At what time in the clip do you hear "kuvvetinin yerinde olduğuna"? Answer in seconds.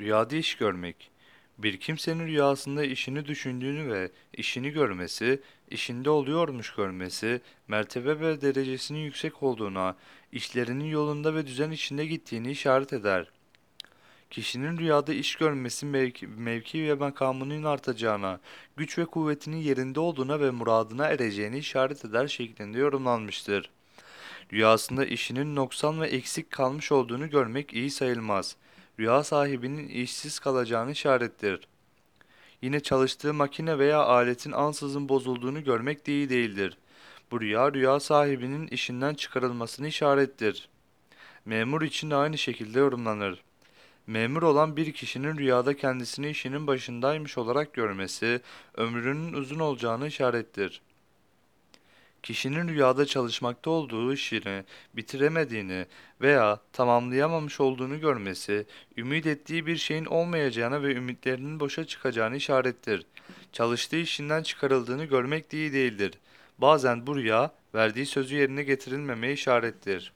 19.04-20.40